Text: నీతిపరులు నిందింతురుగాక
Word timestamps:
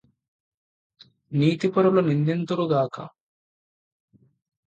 నీతిపరులు 1.31 2.01
నిందింతురుగాక 2.01 2.95